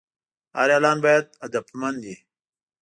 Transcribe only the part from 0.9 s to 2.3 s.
باید هدفمند وي.